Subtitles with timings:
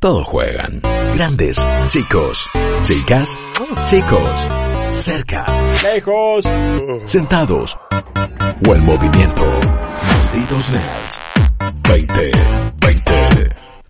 [0.00, 0.80] Todos juegan.
[1.16, 1.56] Grandes,
[1.88, 2.46] chicos,
[2.84, 3.36] chicas,
[3.86, 4.48] chicos,
[4.92, 5.44] cerca,
[5.82, 6.44] Lejos.
[7.02, 7.76] sentados
[8.64, 9.42] o en movimiento.
[10.04, 11.27] Malditos nerds.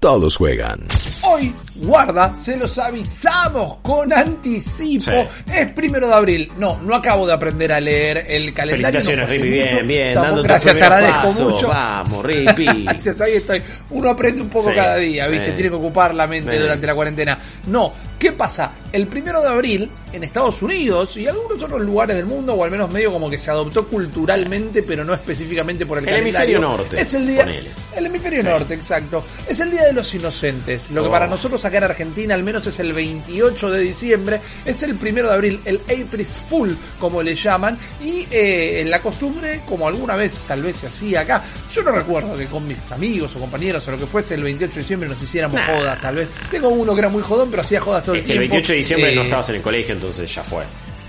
[0.09, 0.19] 20, 20.
[0.21, 0.81] Todos juegan.
[1.23, 5.11] Hoy, guarda, se los avisamos con anticipo.
[5.11, 5.53] Sí.
[5.55, 6.53] Es primero de abril.
[6.57, 9.01] No, no acabo de aprender a leer el calendario.
[9.01, 9.61] Felicitaciones, no fue Rippy.
[9.61, 9.75] mucho.
[9.75, 10.15] Bien, bien.
[10.15, 11.69] Dando gracias, te agradezco mucho.
[11.69, 12.85] Vamos, Rippy.
[12.85, 13.63] Gracias, ahí estoy.
[13.91, 14.75] Uno aprende un poco Sí.
[14.77, 15.51] cada día, ¿viste?
[15.51, 15.53] Eh.
[15.53, 16.61] Tiene que ocupar la mente Eh.
[16.61, 17.39] durante la cuarentena.
[17.67, 18.73] No, ¿qué pasa?
[18.93, 22.71] El primero de abril, en Estados Unidos y algunos otros lugares del mundo, o al
[22.71, 26.57] menos medio como que se adoptó culturalmente, pero no específicamente por el, El calendario.
[26.57, 27.41] hemisferio norte, Es el día.
[27.45, 27.71] ponele.
[27.99, 29.25] El hemisferio norte, exacto.
[29.47, 30.91] Es el Día de los Inocentes.
[30.91, 31.11] Lo que Oh.
[31.11, 34.41] para nosotros acá en Argentina al menos es el 28 de diciembre.
[34.65, 37.77] Es el primero de abril, el April's Fool, como le llaman.
[38.03, 41.43] Y eh, en la costumbre, como alguna vez tal vez se hacía acá,
[41.75, 44.75] yo no recuerdo que con mis amigos o compañeros o lo que fuese el 28
[44.75, 46.29] de diciembre nos hiciéramos jodas, tal vez.
[46.51, 48.53] Tengo uno que era muy jodón, pero hacía jodas todo Es el que el tiempo.
[48.55, 50.65] 28 de diciembre no Eh, estabas en el colegio, entonces ya fue.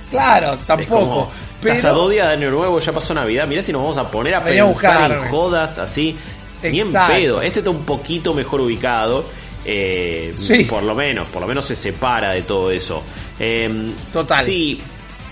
[0.10, 1.30] Claro, tampoco.
[1.62, 1.74] pero...
[1.76, 3.48] Estás a dos días de año nuevo, ya pasó Navidad.
[3.48, 6.18] Mirá si nos vamos a poner a Venía a pensar en jodas así.
[6.64, 7.42] Ni en pedo.
[7.42, 9.26] Este está un poquito mejor ubicado.
[9.66, 10.64] eh, Sí.
[10.66, 13.04] Por lo menos, por lo menos se separa de todo eso.
[13.40, 14.44] Eh, Total.
[14.46, 14.80] Sí,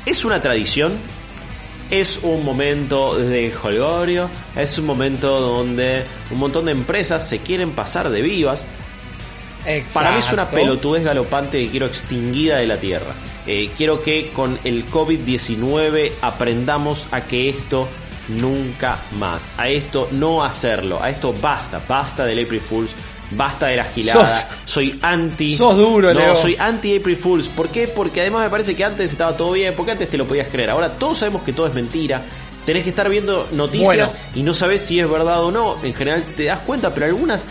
[0.05, 0.93] es una tradición.
[1.89, 4.29] Es un momento de holgorio.
[4.55, 8.65] Es un momento donde un montón de empresas se quieren pasar de vivas.
[9.93, 13.13] Para mí es una pelotudez galopante que quiero extinguida de la Tierra.
[13.45, 17.87] Eh, quiero que con el COVID-19 aprendamos a que esto
[18.29, 22.91] nunca más, a esto no hacerlo, a esto basta, basta del April Fools,
[23.31, 25.55] basta de la gilada, Sos- soy anti...
[25.55, 26.35] sos duro, No, Leo.
[26.35, 27.47] soy anti April Fools.
[27.49, 27.87] ¿Por qué?
[27.87, 30.69] Porque además me parece que antes estaba todo bien, porque antes te lo podías creer.
[30.69, 32.21] Ahora todos sabemos que todo es mentira.
[32.65, 34.29] Tenés que estar viendo noticias Bueno.
[34.35, 35.75] y no sabes si es verdad o no.
[35.83, 37.45] En general te das cuenta, pero algunas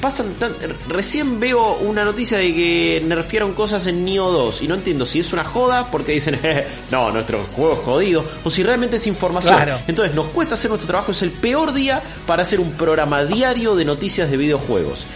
[0.00, 0.54] pasan tan...
[0.88, 5.20] Recién veo una noticia de que nerfearon cosas en Neo 2 y no entiendo si
[5.20, 6.38] es una joda porque dicen,
[6.90, 9.54] no, nuestro juego es jodido, o si realmente es información.
[9.54, 9.78] Claro.
[9.86, 13.74] Entonces nos cuesta hacer nuestro trabajo, es el peor día para hacer un programa diario
[13.74, 15.06] de noticias de videojuegos.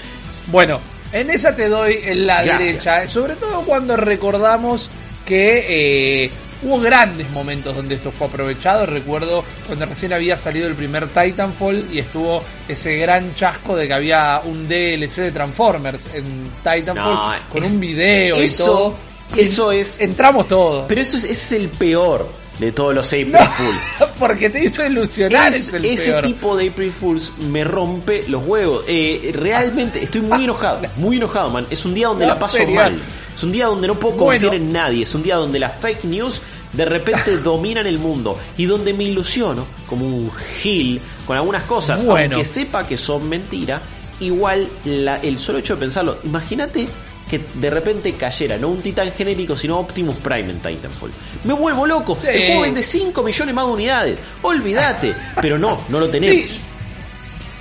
[0.48, 0.80] Bueno,
[1.12, 2.66] en esa te doy en la Gracias.
[2.66, 4.90] derecha, sobre todo cuando recordamos
[5.24, 6.30] que eh,
[6.62, 8.86] hubo grandes momentos donde esto fue aprovechado.
[8.86, 13.94] Recuerdo cuando recién había salido el primer Titanfall y estuvo ese gran chasco de que
[13.94, 16.24] había un DLC de Transformers en
[16.62, 18.94] Titanfall No, con es- un video y todo.
[19.36, 20.84] eso es- Entramos todos.
[20.88, 22.28] Pero eso es, el peor
[22.58, 24.10] de todos los April No, Fools.
[24.18, 26.24] porque te hizo ilusionar, Es- es, el ese peor.
[26.26, 28.84] tipo de April Fools me rompe los huevos.
[28.86, 31.66] Eh, realmente estoy muy enojado, muy enojado, man.
[31.70, 32.76] Es un día donde No, la paso serio.
[32.76, 33.00] mal.
[33.34, 34.40] Es un día donde no puedo Bueno.
[34.40, 35.02] confiar en nadie.
[35.04, 36.40] Es un día donde las fake news
[36.72, 42.04] de repente dominan el mundo y donde me ilusiono como un gil con algunas cosas,
[42.04, 42.36] Bueno.
[42.36, 43.80] aunque sepa que son mentira.
[44.20, 46.86] Igual la- el solo hecho de pensarlo, imagínate
[47.28, 51.10] que de repente cayera no un titán genérico, sino Optimus Prime en Titanfall.
[51.44, 52.16] Me vuelvo loco.
[52.20, 52.28] Sí.
[52.30, 54.18] El juego vende 5 millones más de unidades.
[54.42, 55.14] Olvídate.
[55.40, 56.36] Pero no, no lo tenemos.
[56.36, 56.60] Sí.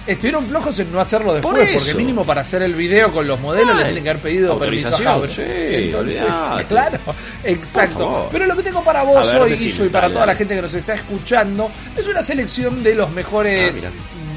[0.08, 3.40] Estuvieron flojos en no hacerlo después, Por porque mínimo para hacer el video con los
[3.40, 5.04] modelos le tienen que haber pedido permiso a sí,
[5.38, 6.66] Entonces, olvidate.
[6.66, 6.98] claro,
[7.44, 8.30] exacto.
[8.32, 10.36] Pero lo que tengo para vos ver, hoy, decime, Guillo, y para dale, toda la
[10.36, 13.90] gente que nos está escuchando, es una selección de los mejores Ah,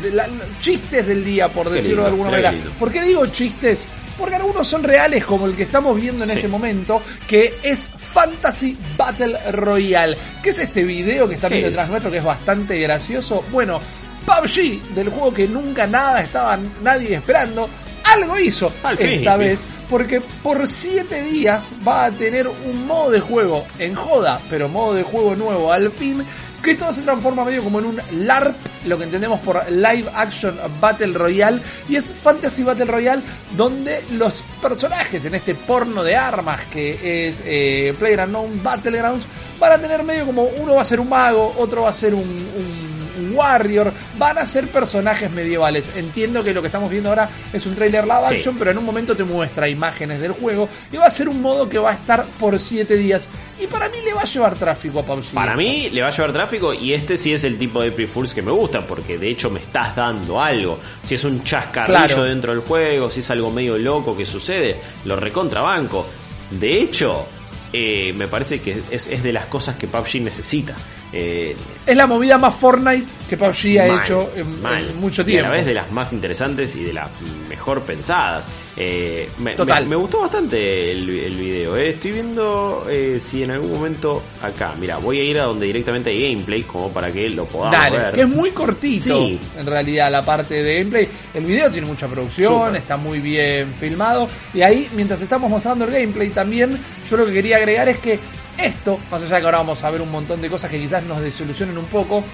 [0.02, 0.28] de la-
[0.60, 2.52] chistes del día, por Qué decirlo lindo, de alguna manera.
[2.52, 2.70] lindo.
[2.78, 3.88] ¿Por qué digo chistes?
[4.18, 6.36] Porque algunos son reales, como el que estamos viendo en Sí.
[6.36, 10.16] este momento, que es Fantasy Battle Royale.
[10.42, 13.44] ¿Qué es este video que están ¿Qué viendo detrás nuestro que es bastante gracioso?
[13.50, 13.80] Bueno,
[14.24, 17.68] PUBG, del juego que nunca nada estaba nadie esperando,
[18.04, 19.06] algo hizo Al fin.
[19.06, 24.40] esta vez, porque por 7 días va a tener un modo de juego en joda,
[24.48, 26.24] pero modo de juego nuevo al fin,
[26.62, 30.56] que esto se transforma medio como en un LARP, lo que entendemos por Live Action
[30.80, 33.22] Battle Royale, y es Fantasy Battle Royale
[33.54, 39.26] donde los personajes en este porno de armas que es eh, PlayerUnknown Battlegrounds
[39.58, 42.14] van a tener medio como uno va a ser un mago, otro va a ser
[42.14, 42.93] un un
[43.32, 45.90] warrior, van a ser personajes medievales.
[45.96, 48.34] Entiendo que lo que estamos viendo ahora es un trailer live Sí.
[48.36, 51.40] action, pero en un momento te muestra imágenes del juego y va a ser un
[51.42, 53.28] modo que va a estar por 7 días.
[53.60, 55.26] Y para mí le va a llevar tráfico a PUBG.
[55.32, 58.08] Para mí le va a llevar tráfico y este sí es el tipo de April
[58.08, 60.78] Fools que me gusta porque de hecho me estás dando algo.
[61.04, 62.24] Si es un chascarrillo Claro.
[62.24, 66.04] dentro del juego, si es algo medio loco que sucede, lo recontrabanco.
[66.50, 67.26] De hecho,
[67.72, 70.74] eh, me parece que es, es de las cosas que PUBG necesita.
[71.12, 71.54] Eh,
[71.86, 75.46] Es la movida más Fortnite que PUBG ha Mal, hecho en, mucho Y tiempo.
[75.48, 77.10] a la vez de las más interesantes y de las
[77.46, 78.48] mejor pensadas.
[78.76, 79.84] Eh, me, Total.
[79.84, 81.76] me- me gustó bastante el, el video.
[81.76, 81.90] eh.
[81.90, 86.08] Estoy viendo eh, si en algún momento acá, mira, voy a ir a donde directamente
[86.08, 88.14] hay gameplay como para que lo podamos Dale, ver.
[88.14, 89.38] que es muy cortito Sí.
[89.58, 91.06] en realidad la parte de gameplay.
[91.34, 94.26] El video tiene mucha producción, está muy bien filmado.
[94.54, 96.78] Y ahí, mientras estamos mostrando el gameplay también,
[97.10, 98.18] yo lo que quería agregar es que
[98.58, 101.02] esto, más allá de que ahora vamos a ver un montón de cosas que quizás
[101.04, 102.24] nos desilusionen un poco,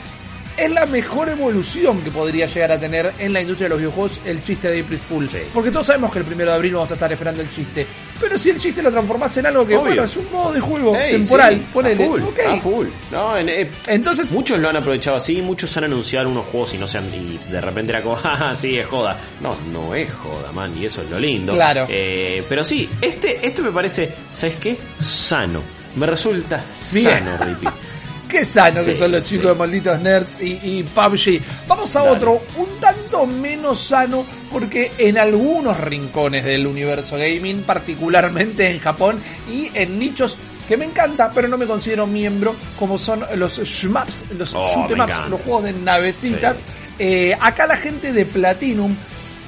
[0.57, 4.21] es la mejor evolución que podría llegar a tener en la industria de los videojuegos
[4.27, 5.01] el chiste de April.
[5.31, 5.39] Sí.
[5.55, 7.87] Porque todos sabemos que el primero de abril vamos a estar esperando el chiste.
[8.21, 9.85] Pero si el chiste lo transformás en algo que, Obvio.
[9.87, 12.05] bueno, es un modo de juego temporal, sí, ponele.
[12.05, 12.87] A full, a full.
[13.11, 16.79] No, en- eh, Entonces, Muchos lo han aprovechado así, muchos han anunciado unos juegos y
[16.79, 19.17] no se han, y de repente era como, jaja, sí, es joda.
[19.41, 21.55] No, no es joda, man, y eso es lo lindo.
[21.55, 21.87] Claro.
[21.89, 24.77] Eh, pero sí, este, este me parece, ¿sabes qué?
[25.01, 25.63] Sano.
[25.97, 27.11] Me resulta Bien.
[27.11, 27.67] sano, Rippy.
[28.31, 29.49] Qué sano que son los chicos sí.
[29.49, 31.41] de malditos nerds y, y PUBG.
[31.67, 32.11] Vamos a Dale.
[32.17, 39.19] otro, un tanto menos sano, porque en algunos rincones del universo gaming, particularmente en Japón
[39.53, 40.39] y en nichos
[40.69, 44.93] que me encanta, pero no me considero miembro, como son los shmups, los Oh, shoot
[44.93, 46.57] 'em ups, los juegos de navecitas.
[46.59, 46.63] Sí.
[47.01, 48.95] Eh, acá la gente de Platinum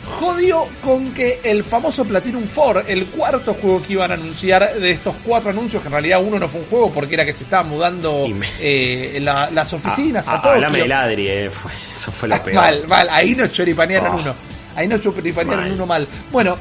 [0.05, 4.91] jodió con que el famoso Platinum 4, el cuarto juego que iban a anunciar de
[4.91, 7.45] estos cuatro anuncios, que en realidad uno no fue un juego porque era que se
[7.45, 10.53] estaban mudando me- eh, la- las oficinas a, Ah, ah, Tokio.
[10.57, 12.55] Háblame del Adri, eh, fue- eso fue lo peor.
[12.57, 14.21] Mal, mal, ahí nos choripanearon Oh.
[14.21, 14.35] uno.
[14.75, 15.73] Ahí nos choripanearon Mal.
[15.73, 16.09] uno mal.
[16.31, 16.57] Bueno,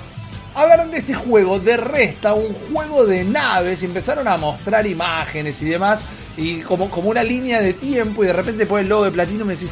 [0.53, 5.61] hablaron de este juego de Resta, un juego de naves, y empezaron a mostrar imágenes
[5.61, 6.01] y demás,
[6.37, 9.47] y como, como una línea de tiempo, y de repente pones el logo de Platinum
[9.49, 9.71] y decís,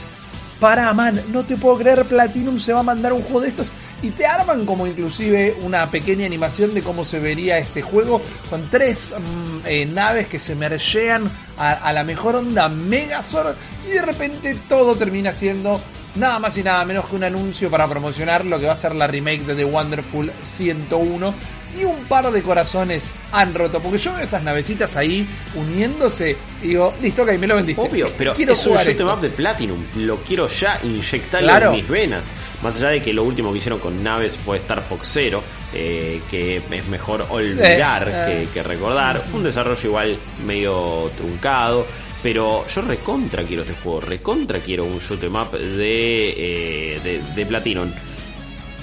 [0.59, 3.71] para man, no te puedo creer, Platinum se va a mandar un juego de estos.
[4.01, 8.69] Y te arman como inclusive una pequeña animación de cómo se vería este juego con
[8.69, 13.56] tres mm, eh, naves que se mergean a, a la mejor onda Megazord
[13.88, 15.81] y de repente todo termina siendo
[16.15, 18.95] nada más y nada menos que un anuncio para promocionar lo que va a ser
[18.95, 21.33] la remake de The Wonderful 101
[21.77, 26.68] y un par de corazones han roto porque yo veo esas navecitas ahí uniéndose y
[26.69, 27.81] digo, listo, ok, me lo vendiste.
[27.81, 29.80] Obvio, pero Quiero es un shoot 'em up de Platinum.
[29.98, 31.69] Lo quiero ya inyectarlo Claro.
[31.69, 32.30] en mis venas.
[32.63, 35.42] Más allá de que lo último que hicieron con naves fue Star Fox Zero,
[35.74, 39.22] eh, que es mejor olvidar Sí, que, que recordar.
[39.33, 41.86] Un desarrollo igual medio truncado.
[42.22, 47.22] Pero yo recontra quiero este juego, recontra quiero un shoot 'em up de, eh, de,
[47.33, 47.89] de Platinum.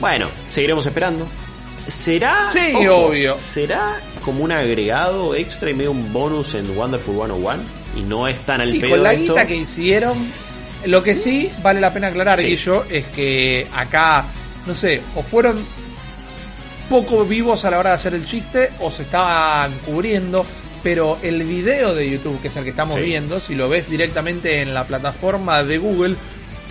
[0.00, 1.26] Bueno, seguiremos esperando.
[1.88, 2.48] ¿Será?
[2.52, 3.38] Sí, ojo, obvio.
[3.38, 7.62] ¿Será como un agregado extra y medio un bonus en Wonderful 101?
[7.96, 9.34] Y no es tan al Y pedo con la esto?
[9.34, 10.16] guita que hicieron,
[10.86, 12.46] lo que sí vale la pena aclarar, Sí.
[12.48, 14.24] Guillo, es que acá,
[14.66, 15.64] no sé, o fueron
[16.90, 20.44] poco vivos a la hora de hacer el chiste, o se estaban cubriendo.
[20.82, 23.00] Pero el video de YouTube, que es el que estamos Sí.
[23.00, 26.14] viendo, si lo ves directamente en la plataforma de Google,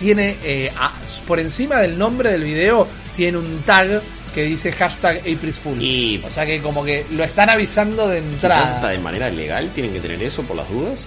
[0.00, 0.92] tiene eh, a-
[1.26, 4.00] por encima del nombre del video, tiene un tag
[4.36, 5.82] que dice hashtag April Fool.
[5.82, 8.60] Y- O sea que como que lo están avisando de entrada.
[8.76, 11.04] Hasta de manera legal tienen que tener eso por las dudas.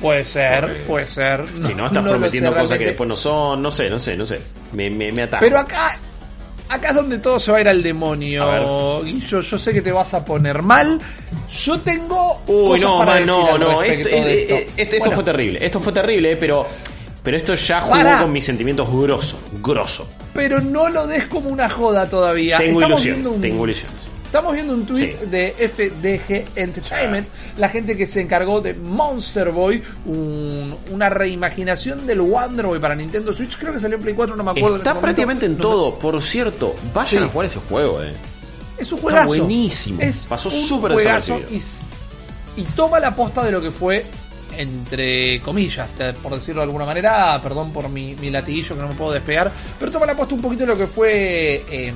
[0.00, 1.44] Puede ser, Porque puede ser.
[1.66, 4.40] si no, estás prometiendo cosas que después no son, no sé, no sé, no sé.
[4.72, 5.40] Me, me, me ataca.
[5.40, 5.98] Pero acá,
[6.70, 9.02] acá es donde todo se va a ir al demonio.
[9.04, 10.98] Guillo, yo sé que te vas a poner mal.
[11.52, 13.80] Yo tengo Uy, cosas no, para man, decir no, al no.
[13.82, 14.08] de eh, esto.
[14.54, 15.66] eh, esto- Bueno, fue terrible.
[15.66, 16.66] Esto fue terrible, pero,
[17.22, 20.08] pero esto ya jugó con mis sentimientos grosso, grosso.
[20.34, 22.58] Pero no lo des como una joda todavía.
[22.58, 23.96] Tengo Estamos ilusiones, viendo un- tengo ilusiones.
[24.26, 25.26] Estamos viendo un tweet Sí.
[25.26, 27.26] de FDG Entertainment,
[27.58, 32.94] la gente que se encargó de Monster Boy, un- una reimaginación del Wonder Boy para
[32.94, 33.58] Nintendo Switch.
[33.58, 34.76] Creo que salió en Play 4, no me acuerdo.
[34.76, 35.98] Está este prácticamente en No todo.
[35.98, 37.28] Por cierto, vayan Sí.
[37.28, 38.12] a jugar ese juego, eh.
[38.78, 39.28] Es un juegazo.
[39.28, 40.00] buenísimo.
[40.00, 41.48] Es Pasó súper desapercibido.
[41.50, 44.06] y, y toma la posta de lo que fue,
[44.56, 48.94] entre comillas, por decirlo de alguna manera, perdón por mi, mi latiguillo que no me
[48.94, 51.92] puedo despegar, pero toma la posta un poquito de lo que fue eh,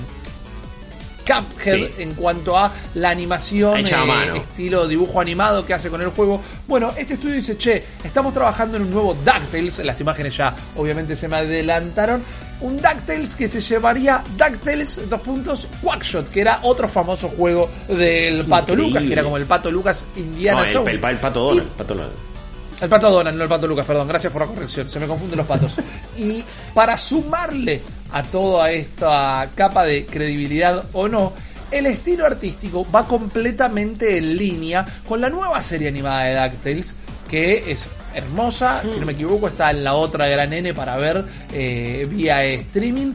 [1.27, 1.89] Cuphead Sí.
[2.03, 6.39] en cuanto a la animación, eh, estilo dibujo animado que hace con el juego.
[6.69, 11.17] Bueno, este estudio dice, che, estamos trabajando en un nuevo DuckTales, las imágenes ya obviamente
[11.17, 12.23] se me adelantaron,
[12.61, 18.41] un DuckTales que se llevaría DuckTales, dos puntos, Quackshot, que era otro famoso juego del
[18.41, 18.87] Es Pato increíble.
[18.91, 21.69] Lucas, que era como el Pato Lucas Indiana No, el, el- el pato Y- Donald.
[21.71, 22.13] pato Donald.
[22.81, 25.39] El pato Donald, no el pato Lucas, perdón, gracias por la corrección, se me confunden
[25.39, 25.77] los patos.
[26.17, 31.33] Y para sumarle a toda esta capa de credibilidad o no,
[31.71, 36.95] el estilo artístico va completamente en línea con la nueva serie animada de DuckTales,
[37.29, 41.25] que es hermosa, si no me equivoco, está en la otra gran N para ver
[41.53, 43.15] eh, vía streaming.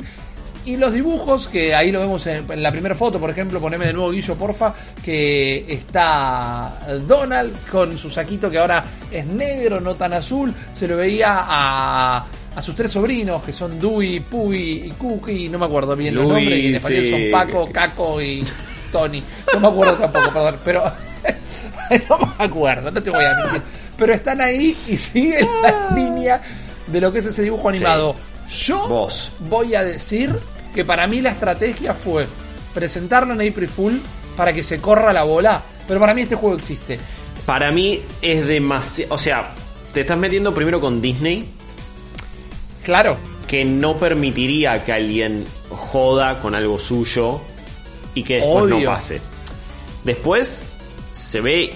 [0.70, 3.88] Y los dibujos, que ahí lo vemos en, en la primera foto, por ejemplo, poneme
[3.88, 4.72] de nuevo Guillo, porfa,
[5.04, 10.98] que está Donald con su saquito que ahora es negro, no tan azul, se lo
[10.98, 12.24] veía a,
[12.56, 16.26] a sus tres sobrinos, que son Dewey, Puy y Cookie, no me acuerdo bien los
[16.26, 17.10] Louis, nombres, y en español sí.
[17.10, 18.46] son Paco, Caco y
[18.92, 20.84] Tony, no me acuerdo tampoco, perdón, pero
[22.10, 23.62] no me acuerdo, no te voy a mentir,
[23.98, 26.42] pero están ahí y siguen la línea
[26.86, 28.16] de lo que es ese dibujo animado.
[28.50, 29.32] Yo Vos.
[29.40, 30.36] voy a decir
[30.74, 32.28] que para mí la estrategia fue
[32.74, 34.02] presentarlo en April Fool
[34.38, 37.00] para que se corra la bola, pero para mí este juego existe.
[37.46, 39.16] Para mí es demasiado.
[39.16, 39.54] O sea,
[39.94, 41.48] te estás metiendo primero con Disney,
[42.84, 47.40] Claro, que no permitiría que alguien joda con algo suyo
[48.16, 48.80] y que después Obvio.
[48.80, 49.22] no pase.
[50.04, 50.62] Después
[51.12, 51.74] se ve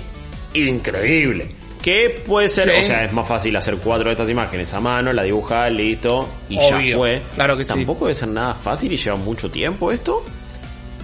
[0.54, 1.50] increíble.
[1.84, 2.72] Que puede ser, Sí.
[2.84, 6.28] o sea, es más fácil hacer cuatro de estas imágenes a mano, la dibuja, listo,
[6.50, 7.22] y Obvio, ya fue.
[7.36, 7.70] claro que sí.
[7.70, 10.24] Tampoco debe ser nada fácil y lleva mucho tiempo esto.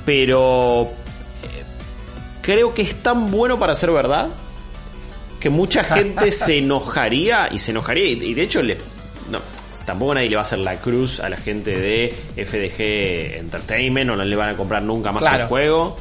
[0.05, 0.83] Pero
[1.43, 1.63] eh,
[2.41, 4.29] creo que es tan bueno para ser verdad
[5.39, 8.77] que mucha gente se enojaría y se enojaría y, y de hecho le,
[9.29, 9.39] no,
[9.86, 14.15] tampoco nadie le va a hacer la cruz a la gente de FDG Entertainment o
[14.15, 15.43] no le van a comprar nunca más Claro.
[15.43, 15.98] un juego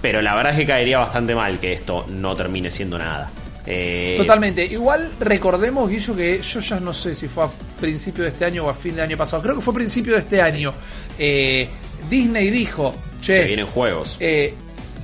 [0.00, 3.30] pero la verdad es que caería bastante mal que esto no termine siendo nada
[3.66, 4.64] Eh, totalmente.
[4.64, 7.48] Igual recordemos, Guillo, que yo ya no sé si fue a
[7.80, 9.42] principio de este año o a fin de año pasado.
[9.42, 10.72] Creo que fue a principio de este año.
[11.18, 11.68] Eh,
[12.08, 14.54] Disney dijo, se che, vienen juegos eh,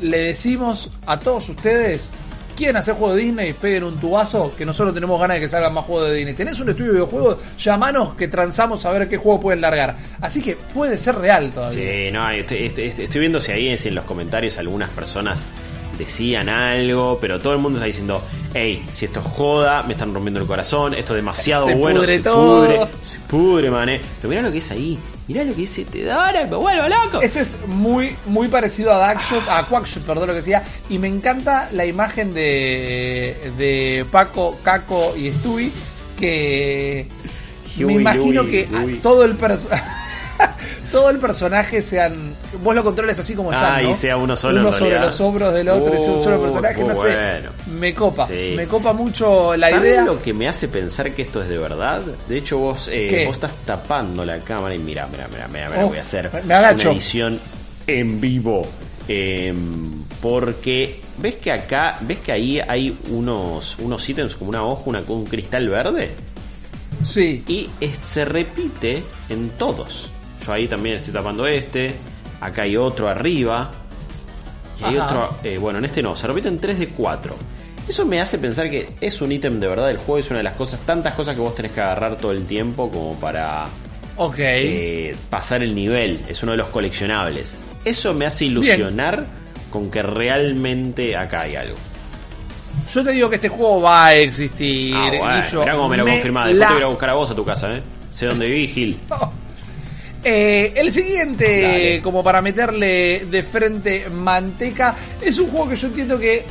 [0.00, 2.10] le decimos a todos ustedes,
[2.56, 5.74] quieren hacer juegos de Disney, peguen un tubazo, que nosotros tenemos ganas de que salgan
[5.74, 6.34] más juegos de Disney.
[6.34, 7.38] ¿Tenés un estudio de videojuegos?
[7.58, 9.96] Llamanos que transamos a ver qué juego pueden largar.
[10.20, 12.06] Así que puede ser real todavía.
[12.06, 15.46] Sí, no, estoy, estoy- estoy viendo si ahí en los comentarios algunas personas
[15.98, 18.22] decían algo, pero todo el mundo está diciendo,
[18.52, 22.00] hey, si esto es joda, me están rompiendo el corazón, esto es demasiado Se bueno,
[22.00, 22.60] pudre se todo".
[22.66, 24.00] pudre, se pudre, mané.
[24.20, 24.98] Pero mirá lo que es ahí,
[25.28, 27.20] mirá lo que dice te da, me vuelvo loco.
[27.20, 30.62] Ese es muy, muy parecido a Darkshot, a Quackshot, perdón lo que decía.
[30.90, 35.72] Y me encanta la imagen de, de Paco, Caco y Stewie.
[36.18, 37.06] Que
[37.78, 38.68] me imagino que
[39.02, 39.68] todo el perso-
[40.94, 42.34] todo el personaje sean.
[42.62, 43.82] Vos lo controles así como Ah, están.
[43.82, 43.90] ¿no?
[43.90, 46.38] y sea uno solo, Uno en sobre los hombros del otro y sea un solo
[46.38, 46.84] Uh, personaje.
[46.84, 47.40] No sé.
[47.78, 48.26] Me copa.
[48.28, 48.52] Sí.
[48.56, 50.04] Me copa mucho la ¿Sabes idea.
[50.04, 52.02] lo que me hace pensar que esto es de verdad?
[52.28, 55.84] De hecho, vos, eh, vos estás tapando la cámara y mira, mira, mira, mira, mira,
[55.84, 56.90] Oh, voy a hacer me agacho.
[56.90, 57.40] una edición
[57.88, 58.64] en vivo.
[59.08, 59.52] Eh,
[60.22, 65.02] porque ves que acá, ves que ahí hay unos, unos ítems como una hoja, una,
[65.08, 66.12] un cristal verde.
[67.02, 67.44] Sí.
[67.46, 70.08] Y es- se repite en todos.
[70.44, 71.94] Yo ahí también estoy tapando este.
[72.40, 73.70] Acá hay otro arriba.
[74.80, 75.06] Y hay Ajá.
[75.06, 75.36] otro.
[75.44, 77.34] eh, bueno, en este no, se repite en 3 de 4.
[77.88, 80.18] Eso me hace pensar que es un ítem de verdad del juego.
[80.18, 82.90] Es una de las cosas, tantas cosas que vos tenés que agarrar todo el tiempo
[82.90, 83.66] como para
[84.16, 84.36] Ok.
[84.38, 86.20] eh, pasar el nivel.
[86.28, 87.56] Es uno de los coleccionables.
[87.84, 89.26] Eso me hace ilusionar
[89.70, 91.76] con que realmente acá hay algo.
[92.92, 94.94] Yo te digo que este juego va a existir.
[94.96, 96.46] Ah, bueno, y yo mirá cómo me lo me confirmás.
[96.46, 97.82] Después la- te voy a buscar a vos a tu casa, ¿eh?
[98.10, 98.98] Sé dónde viví, Gil.
[100.24, 102.02] Eh, el siguiente, Dale.
[102.02, 106.44] como para meterle de frente manteca, es un juego que yo entiendo que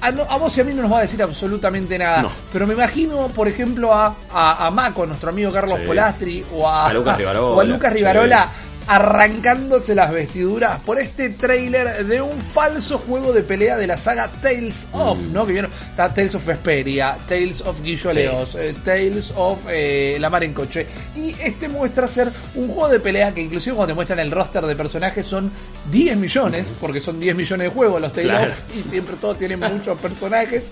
[0.00, 2.22] a, no- a vos y a mí no nos va a decir absolutamente nada.
[2.22, 2.30] No.
[2.52, 5.86] Pero me imagino, por ejemplo, a, a, a Mako, nuestro amigo Carlos Sí.
[5.86, 7.98] Polastri, o a, A Lucas Rivarola, o a Lucas sí.
[8.88, 14.28] Arrancándose las vestiduras por este tráiler de un falso juego de pelea de la saga
[14.42, 15.32] Tales of, Mm.
[15.32, 15.46] ¿no?
[15.46, 20.42] Que vieron, está Tales of Vesperia, Tales of Guilloleos, eh, Tales of eh, La Mar
[20.44, 20.86] en Coche.
[21.16, 24.64] Y este muestra ser un juego de pelea que inclusive cuando te muestran el roster
[24.64, 25.52] de personajes son
[25.92, 28.50] 10 millones, porque son 10 millones de juegos los Tales Claro.
[28.52, 30.62] of, y siempre todos tienen muchos personajes.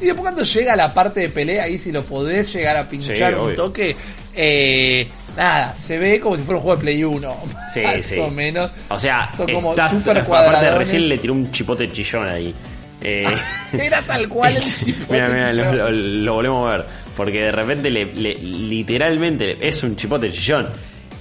[0.00, 3.32] Y después cuando llega la parte de pelea, ahí si lo podés llegar a pinchar
[3.32, 3.96] Sí, un toque,
[4.34, 7.36] eh, nada, se ve como si fuera un juego de Play 1.
[7.72, 8.18] Sí, más sí.
[8.20, 8.70] o menos.
[8.88, 10.74] O sea, Son como estás, aparte cuadradones.
[10.78, 12.54] recién le tiró un chipote chillón ahí.
[13.02, 13.26] Eh,
[13.72, 15.76] Era tal cual el tipo mira, de mira, lo, chillón.
[15.76, 16.86] lo- lo volvemos a ver.
[17.16, 20.68] Porque de repente le, le- literalmente es un chipote chillón.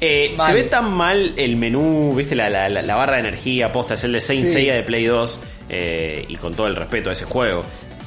[0.01, 3.71] Eh, se ve tan mal el menú, viste, la, la- la- la barra de energía,
[3.71, 4.53] posta, es el de Saint Sí.
[4.53, 5.39] Seiya de Play 2,
[5.69, 7.63] eh, y con todo el respeto a ese juego.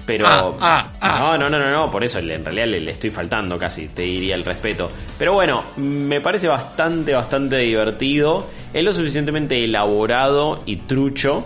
[0.06, 0.26] Pero.
[0.28, 1.18] Ah, ah, ah.
[1.36, 3.88] No, no, no, no, no, por eso le- en realidad le, le estoy faltando casi,
[3.88, 4.88] te diría el respeto.
[5.18, 8.46] Pero bueno, me parece bastante, bastante divertido.
[8.72, 11.44] Es lo suficientemente elaborado y trucho.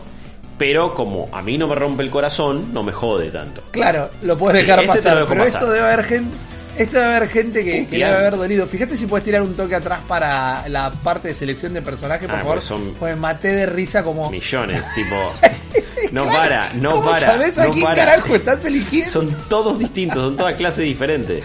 [0.58, 3.62] Pero como a mí no me rompe el corazón, no me jode tanto.
[3.70, 5.26] Claro, lo puedes Sí, dejar este te pasar.
[5.26, 5.62] pero pasar.
[5.62, 6.36] esto debe haber gente.
[6.76, 8.66] Esto debe haber gente que, debe haber dolido.
[8.66, 12.36] Fíjate si puedes tirar un toque atrás para la parte de selección de personajes, por
[12.36, 12.54] Ah, favor.
[12.56, 14.30] pues son- Pues maté de risa como.
[14.30, 15.16] Millones, tipo.
[16.12, 17.18] No Claro, para, no ¿cómo para.
[17.18, 18.04] sabés a no quién para.
[18.04, 19.10] carajo estás eligiendo?
[19.10, 21.44] Son todos distintos, son todas clases diferentes.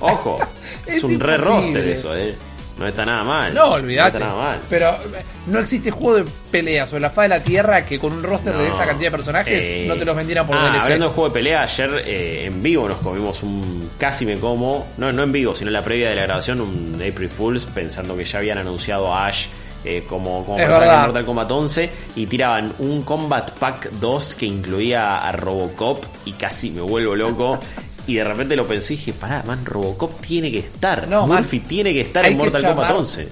[0.00, 0.38] Ojo,
[0.86, 2.34] es, Es un re roster eso, eh.
[2.78, 3.54] No está nada mal.
[3.54, 4.18] No, olvídate.
[4.18, 4.60] No está nada mal.
[4.68, 8.12] Pero eh, no existe juego de pelea sobre la faz de la tierra que con
[8.12, 10.82] un roster de esa cantidad de personajes Eh, no te los vendieran por ah, DLC.
[10.82, 13.90] Hablando de juego de pelea, ayer eh, en vivo nos comimos un.
[13.96, 14.88] Casi me como.
[14.96, 18.16] No, no en vivo, sino en la previa de la grabación, un April Fools, pensando
[18.16, 19.46] que ya habían anunciado a Ash.
[19.84, 24.46] Eh, como, como personaje de Mortal Kombat 11 y tiraban un Combat Pack 2 que
[24.46, 27.58] incluía a Robocop y casi me vuelvo loco
[28.06, 31.38] y de repente lo pensé y dije pará man Robocop tiene que estar No, man.
[31.42, 33.28] Murphy tiene que estar en Mortal Kombat llamar- 11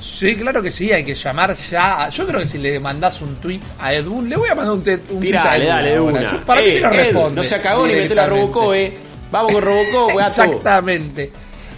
[0.00, 2.02] Sí, claro que sí, hay que llamar ya.
[2.04, 4.74] a- Yo creo que si le mandás un tweet a Edwin, le voy a mandar
[4.74, 6.32] un, te- un tweet a Tirale, Edwin dale una.
[6.32, 7.36] Yo- Para Eh, que responde.
[7.36, 8.26] No se cagó ni mete la.
[8.26, 8.92] Robocop, eh.
[9.30, 10.10] Vamos con Robocop.
[10.26, 11.30] Exactamente.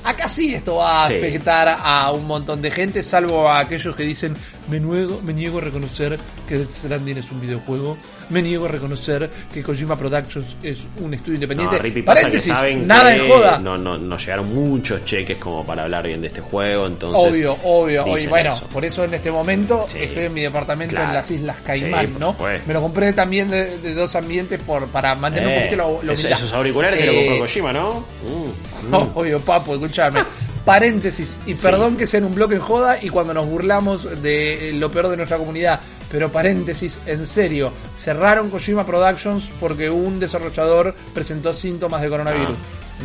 [0.04, 1.14] Acá sí esto va a Sí.
[1.16, 4.37] afectar a un montón de gente, salvo a aquellos que dicen,
[4.68, 7.96] me niego, me niego a reconocer que Death Stranding es un videojuego,
[8.30, 11.76] me niego a reconocer que Kojima Productions es un estudio independiente.
[11.76, 13.58] No, pasa que Paréntesis, saben nada que en joda.
[13.58, 17.34] No, no, no llegaron muchos cheques como para hablar bien de este juego, entonces.
[17.34, 18.14] Obvio, obvio, obvio.
[18.14, 18.66] dicen Bueno, eso.
[18.68, 19.99] por eso en este momento Sí.
[20.02, 21.08] estoy en mi departamento Claro.
[21.11, 22.32] en las Islas Caimán, Sí, ¿no?
[22.32, 22.62] supuesto.
[22.66, 26.02] Me lo compré también de, de dos ambientes por para mantener un Eh, poquito lo,
[26.02, 28.00] lo esos, esos auriculares que lo compró Kojima, ¿no?
[28.00, 28.63] Mm.
[29.14, 30.20] Obvio, papo, escúchame.
[30.64, 34.72] Paréntesis, y perdón que sea en un bloque en joda y cuando nos burlamos de
[34.74, 35.78] lo peor de nuestra comunidad,
[36.10, 42.56] pero paréntesis, en serio, cerraron Kojima Productions porque un desarrollador presentó síntomas de coronavirus.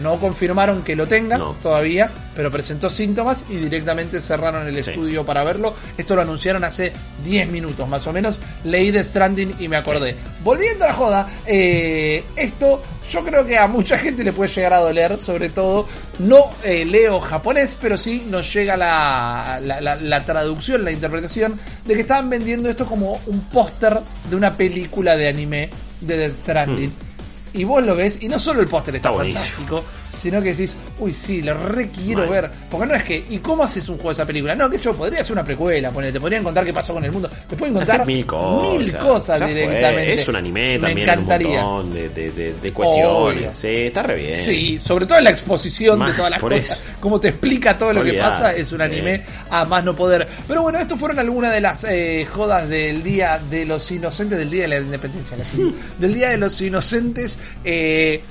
[0.02, 1.38] No confirmaron que lo tenga.
[1.38, 1.56] No.
[1.64, 4.92] todavía, pero presentó síntomas y directamente cerraron el Sí.
[4.92, 5.74] estudio para verlo.
[5.98, 6.94] Esto lo anunciaron hace
[7.26, 8.40] 10 minutos más o menos.
[8.64, 10.16] Leí de Stranding y me acordé.
[10.44, 12.82] Volviendo a la joda, eh, esto
[13.12, 15.88] yo creo que a mucha gente le puede llegar a doler, sobre todo.
[16.20, 21.60] No eh, leo japonés, pero sí nos llega la, la, la- la traducción, la interpretación
[21.86, 25.70] de que estaban vendiendo esto como un póster de una película de anime
[26.02, 26.94] de Death Stranding.
[27.54, 29.10] Y vos lo ves, y no solo el póster está.
[29.10, 29.44] Está buenísimo.
[29.46, 29.84] fantástico,
[30.22, 32.30] sino que decís, uy, sí, lo re quiero Mal.
[32.30, 32.52] ver.
[32.70, 34.56] Porque no es que, ¿y cómo haces un juego de esa película?
[34.56, 37.12] No, que yo podría hacer una precuela, ponele, te podrían contar qué pasó con el
[37.12, 37.30] mundo.
[37.50, 39.42] Te pueden contar mil cosas.
[39.42, 40.14] mil directamente.
[40.14, 41.62] Es un anime Me también en un encantaría.
[41.62, 43.10] montón de, de, de- de cuestiones.
[43.40, 43.54] Obvio.
[43.54, 44.42] Sí, está re bien.
[44.44, 46.82] Sí, sobre todo en la exposición de todas las cosas.
[47.00, 48.54] Cómo te explica todo lo que pasa.
[48.54, 48.84] Es un sí.
[48.84, 50.28] anime a más no poder.
[50.48, 54.50] Pero bueno, estos fueron algunas de las eh, jodas del Día de los Inocentes, del
[54.50, 55.38] Día de la Independencia.
[56.00, 57.40] del Día de los Inocentes.
[57.64, 58.22] Eh,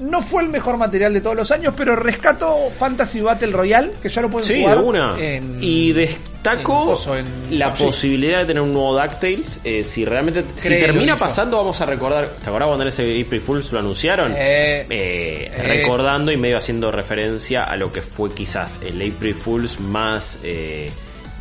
[0.00, 4.08] no fue el mejor material de todos los años, pero rescato Fantasy Battle Royale, que
[4.08, 4.78] ya lo pueden Sí, jugar.
[4.78, 5.16] una.
[5.18, 9.60] en- y destaco en la posibilidad de tener un nuevo DuckTales.
[9.64, 10.44] eh, si realmente.
[10.56, 12.28] si termina pasando, vamos a recordar.
[12.42, 14.32] ¿Te acordás cuando en ese April Fools lo anunciaron?
[14.32, 15.62] Eh, Eh, eh.
[15.66, 20.38] recordando y medio haciendo referencia a lo que fue quizás el April Fools más.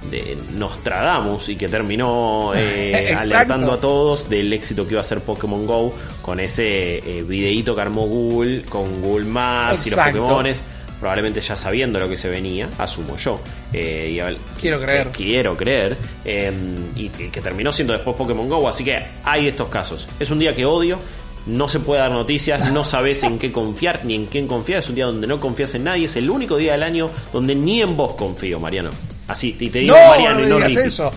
[0.10, 5.22] De Nostradamus y que terminó eh, alertando a todos del éxito que iba a ser
[5.22, 10.00] Pokémon Go con ese eh, videíto que armó Google con Google Maps y los.
[10.00, 10.64] Pokémones
[11.00, 13.38] probablemente ya sabiendo lo que se venía, asumo yo.
[13.74, 15.10] Eh, y a- Quiero creer.
[15.12, 15.98] quiero creer.
[16.24, 16.50] eh,
[16.96, 18.70] y que, que terminó siendo después Pokémon Go.
[18.70, 20.08] Así que hay estos casos.
[20.20, 20.98] Es un día que odio.
[21.46, 24.80] No se puede dar noticias, no sabes en qué confiar ni en quién confiar.
[24.80, 26.06] Es un día donde no confías en nadie.
[26.06, 28.92] Es el único día del año donde ni en vos confío, Mariano.
[29.28, 30.88] Así, y te digo No, Mariano no y me no digas Ricky.
[30.88, 31.12] eso.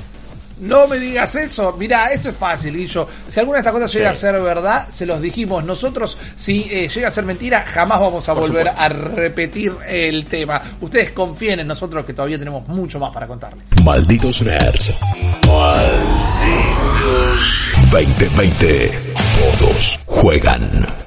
[0.59, 1.77] No me digas eso.
[1.79, 3.07] Mira, esto es fácil, Guillo.
[3.29, 3.99] Si alguna de estas cosas Sí.
[3.99, 6.17] llega a ser verdad, se los dijimos nosotros.
[6.35, 8.83] Si eh, llega a ser mentira, jamás vamos a Por volver supuesto.
[8.83, 10.63] a repetir el tema.
[10.81, 13.65] Ustedes confíen en nosotros que todavía tenemos mucho más para contarles.
[13.85, 14.93] Malditos nerds.
[15.47, 17.73] Malditos.
[17.91, 19.15] 2020.
[19.59, 21.06] Todos juegan.